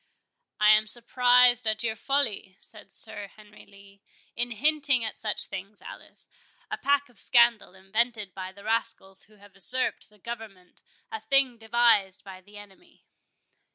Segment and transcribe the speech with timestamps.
[0.59, 4.01] "I am surprised at your folly," said Sir Henry Lee,
[4.35, 6.27] "in hinting at such things, Alice;
[6.71, 12.23] a pack of scandal, invented by the rascals who have usurped the government—a thing devised
[12.23, 13.05] by the enemy."